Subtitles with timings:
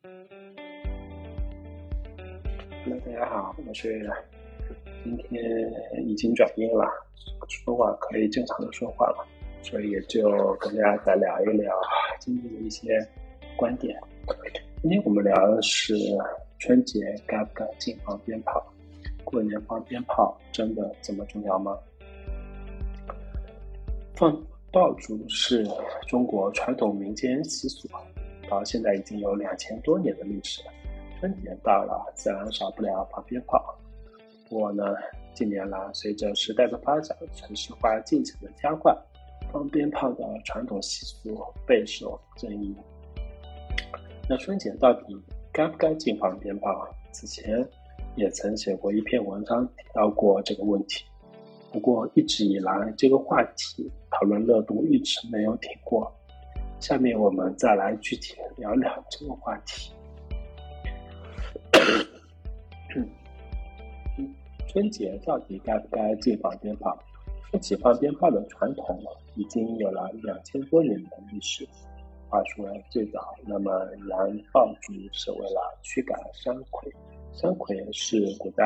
[0.00, 0.14] Hello，
[3.04, 4.08] 大家好，我是
[5.02, 5.42] 今天
[6.06, 6.86] 已经转阴了，
[7.48, 9.26] 说话可以正常的说话了，
[9.60, 11.74] 所以也就跟大家再聊一聊
[12.20, 13.04] 今天的一些
[13.56, 13.98] 观点。
[14.82, 15.96] 今天我们聊的是
[16.60, 18.64] 春节该不该禁放鞭炮？
[19.24, 21.76] 过年放鞭炮真的这么重要吗？
[24.14, 24.40] 放
[24.70, 25.66] 爆竹是
[26.06, 27.88] 中国传统民间习俗，
[28.48, 30.72] 到现在已经有两千多年的历史了。
[31.20, 33.76] 春节到了，自然少不了放鞭炮。
[34.48, 34.84] 不过呢，
[35.34, 38.96] 近年来随着时代的发展，城市化进程的加快，
[39.52, 42.74] 放鞭炮的传统习俗备受争议。
[44.28, 45.16] 那春节到底
[45.52, 46.88] 该不该禁放鞭炮？
[47.10, 47.66] 此前
[48.14, 51.04] 也曾写过一篇文章提到过这个问题。
[51.72, 56.12] 不过一直以来，这个话题讨论热度一直没有停过。
[56.80, 59.92] 下面我们再来具体聊聊这个话题。
[64.68, 66.96] 春节到底该不该禁放鞭炮？
[67.50, 69.02] 说起放鞭炮的传统，
[69.34, 71.66] 已经有了两千多年的历史。
[72.28, 73.72] 话说最早，那么
[74.06, 76.92] 燃爆竹是为了驱赶山葵。
[77.32, 78.64] 山葵是古代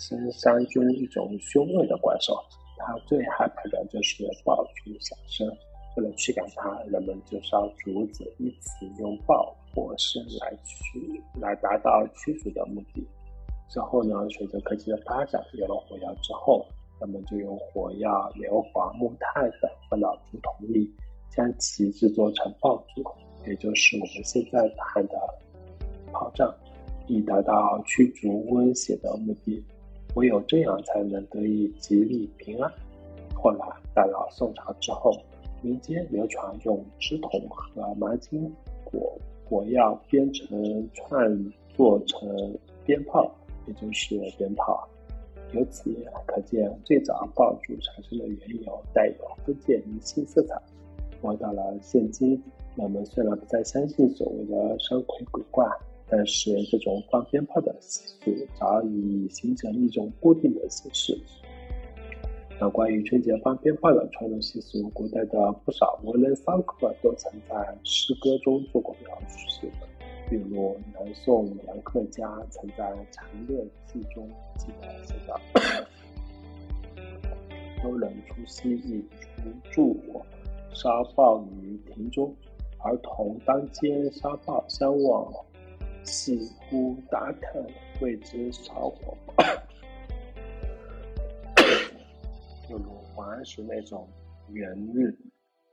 [0.00, 2.34] 深山中一种凶恶的怪兽，
[2.78, 5.46] 它最害怕的就是爆竹响声。
[5.98, 13.04] 为了驱赶它，人们就烧竹子，以此用爆火声来驱，来达到驱逐的目的。
[13.68, 16.64] 之后呢，随着科技的发展，有了火药之后，
[17.00, 20.88] 人们就用火药、硫磺、木炭等放到竹筒里。
[21.30, 23.04] 将其制作成爆竹，
[23.46, 25.14] 也就是我们现在看的
[26.10, 26.52] 炮仗，
[27.06, 29.62] 以达到驱逐瘟邪的目的。
[30.14, 32.72] 唯有这样，才能得以吉利平安。
[33.34, 35.12] 后来，到了宋朝之后，
[35.60, 38.50] 民间流传用纸筒和麻筋
[38.84, 42.28] 果果药编成串，做成
[42.84, 43.30] 鞭炮，
[43.66, 44.88] 也就是鞭炮。
[45.52, 45.90] 由此
[46.26, 50.60] 可见，最早爆竹产生的缘由带有封建迷信色彩。
[51.20, 52.40] 活到了现今，
[52.76, 55.66] 人们虽然不再相信所谓的山鬼鬼怪，
[56.06, 61.18] 但是这种放鞭炮的习俗早已形成一种固定的形式。
[62.60, 69.68] 那关于春节放鞭炮的传统习俗，古代的不少文人骚客都曾在诗歌中做过描述。
[70.28, 75.40] 比如南宋杨克家曾在《长乐记》中记载写道
[77.84, 79.04] ：“幽人除夕以
[79.36, 80.26] 烛助我。”
[80.74, 82.34] 烧爆于庭中，
[82.78, 85.32] 儿童当街烧爆相望，
[86.02, 86.38] 细
[86.68, 87.64] 呼大叹，
[88.00, 89.16] 谓之烧火。
[92.68, 94.06] 就如王安石那种
[94.52, 95.16] “元日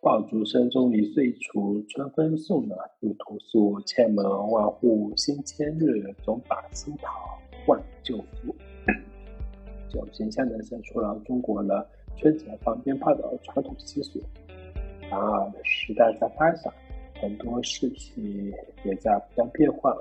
[0.01, 7.11] 爆竹声中一岁除，春风送暖入屠苏，千门万户新千日，总把新桃
[7.65, 8.55] 换旧符”，
[9.91, 11.85] 就形象地写出了中国的
[12.15, 14.21] 春节放鞭炮的传统习俗。
[15.09, 16.73] 然而，时代在发展，
[17.21, 18.53] 很多事情
[18.85, 19.93] 也在不断变化。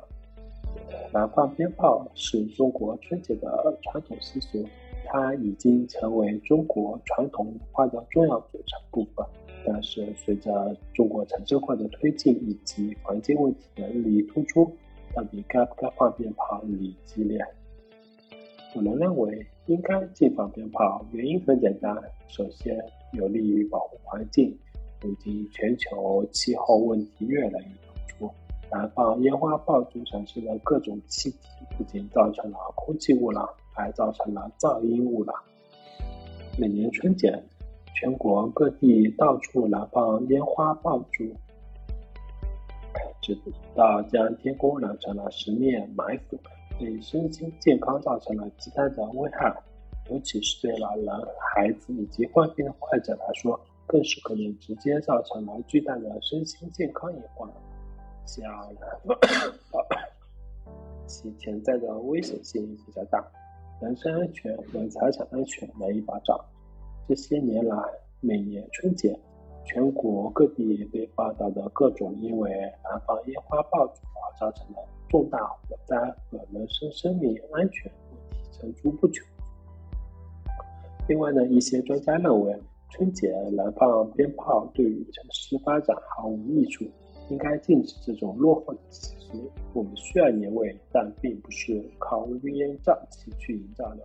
[1.12, 4.65] 燃放鞭炮是中国春节的传统习俗，
[5.14, 9.25] 它已经成为中国传统文化的重要组成部分。
[9.64, 14.69] 但是，随着中国城镇化的推进以及环境问题的日益突出，
[15.14, 17.38] 到底该不该放鞭炮日益激烈。
[18.74, 22.76] 有人认为应该禁放鞭炮，原因很简单：首先，
[23.12, 24.53] 有利于保护环境。
[25.00, 28.34] 如今全球气候问题越来越突出，
[28.69, 31.38] 燃放烟花爆竹产生的各种气体，
[31.78, 35.34] 不仅造成了空气污染，还造成了噪音污染。
[36.56, 37.42] 每年春节，
[37.94, 41.24] 全国各地到处燃放烟花爆竹，
[43.20, 43.36] 直
[43.74, 46.38] 到将天空染成了十面埋伏，
[46.78, 49.54] 对身心健康造成了极大的危害，
[50.10, 51.06] 尤其是对老人、
[51.52, 53.60] 孩子以及患病的患者来说。
[53.86, 57.46] 更是可能直接造成了巨大的身心健康隐患，
[58.24, 58.42] 像
[61.06, 63.22] 其潜在的危险性比较大，
[63.84, 66.34] 人身安全和财产安全难以保障。
[67.07, 67.77] 这些年来，
[68.22, 69.15] 每年春节，
[69.66, 74.78] 全国各地被报道的各种因为燃放烟花爆竹而造成的
[75.10, 75.98] 重大火灾
[76.31, 79.22] 和人身生命安全问题层出不穷。
[81.07, 82.59] 另外呢，一些专家认为。
[82.91, 86.84] 春节燃放鞭炮对于城市发展毫无益处，
[87.28, 89.50] 应该禁止这种落后的习俗。
[89.72, 94.03] 我们需要年味，但并不是靠乌烟瘴气去营造的。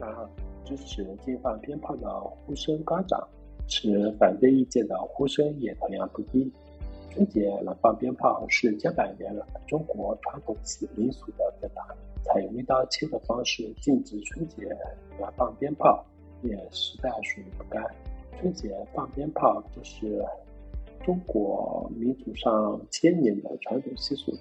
[0.00, 0.28] 然而，
[0.64, 3.26] 支持禁放鞭炮的呼声高涨，
[3.66, 6.52] 持反对意见的呼声也同样不低。
[7.10, 10.56] 春节燃放鞭炮是千百年来中国传统
[10.94, 11.82] 民俗的表达，
[12.22, 14.68] 采用一刀切的方式禁止春节
[15.18, 16.04] 燃放鞭炮，
[16.42, 17.82] 也实在属于不该。
[18.40, 20.24] 春节放鞭炮，这是
[21.04, 24.32] 中国民族上千年的传统习俗。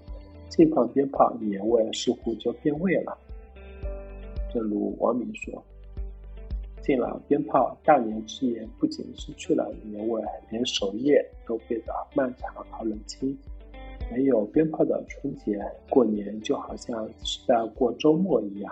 [0.50, 3.18] 禁放鞭炮，年味似乎就变味了。
[4.54, 5.64] 正如王明说
[6.84, 10.22] ：“禁了鞭炮，大年之夜不仅失去了年味，
[10.52, 13.36] 连守夜都变得漫长而冷清。
[14.12, 15.60] 没有鞭炮的春节
[15.90, 18.72] 过年，就好像是在过周末一样。”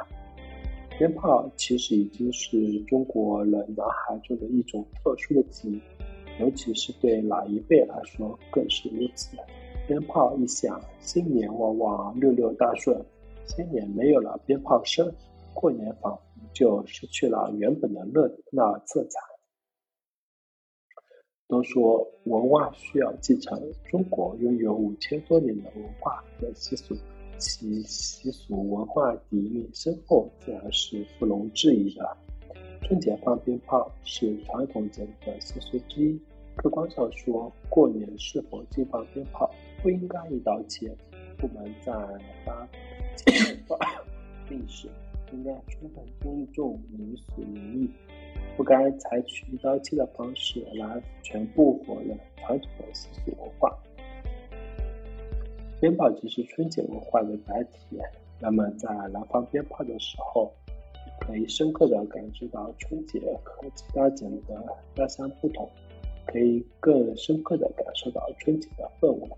[0.98, 5.82] 鞭炮其实已经是中国人脑海中的一种特殊的记忆，
[6.40, 9.36] 尤其是对老一辈来说更是如此。
[9.88, 12.98] 鞭炮一响，新年往往六六大顺。
[13.46, 15.14] 新年没有了鞭炮声，
[15.54, 16.22] 过年仿佛
[16.54, 19.20] 就失去了原本的热闹色彩。
[21.48, 26.96] 都说文化需要继承，中国拥有五千多年的文化和习俗。
[27.38, 32.18] 其习俗文化底蕴深厚，自然是不容置疑的。
[32.82, 36.20] 春节放鞭炮是传统节日的习俗之一。
[36.56, 39.50] 客观上说，过年是否禁放鞭炮，
[39.82, 40.90] 不应该一刀切。
[41.38, 41.92] 部门在
[42.46, 42.68] 发
[44.50, 44.88] 令时，
[45.34, 47.90] 应该充分尊重民俗民意，
[48.56, 53.35] 不该采取一刀切的方式来全部否认传统的习俗。
[55.86, 57.96] 鞭炮即是春节文化的载体，
[58.40, 60.52] 那么在燃放鞭炮的时候，
[61.20, 64.66] 可以深刻的感知到春节和其他节日的
[64.96, 65.70] 大相不同，
[66.26, 69.30] 可以更深刻的感受到春节的氛围。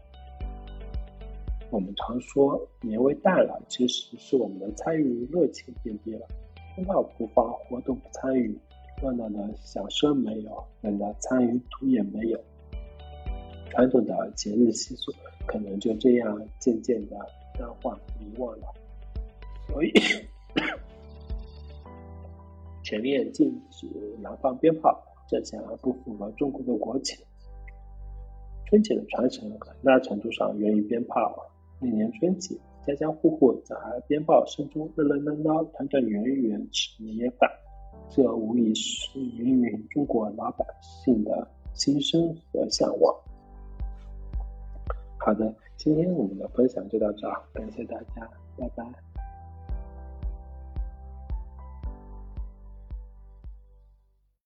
[1.69, 6.25] 我们常说年味淡了，其实是我们的参与热情变低了。
[6.77, 8.57] 鞭炮不放，活动不参与，
[9.03, 12.39] 热闹的响声没有，人的参与度也没有。
[13.69, 15.11] 传统的节日习俗
[15.45, 17.17] 可能就这样渐渐的
[17.57, 18.73] 淡化遗忘了，
[19.67, 19.91] 所以
[22.83, 23.87] 全面禁止
[24.21, 24.99] 燃放鞭炮，
[25.29, 27.17] 这显然不符合中国的国情。
[28.65, 31.51] 春节的传承很大程度上源于鞭炮。
[31.79, 32.55] 每年春节，
[32.85, 33.75] 家家户户在
[34.07, 37.49] 鞭炮声中热热闹闹、团团圆圆吃年夜饭，
[38.09, 43.15] 这无疑是源于中国老百姓的心声和向往。
[45.27, 49.06] 好的，今天我们的分享就到这，感谢大家，拜拜。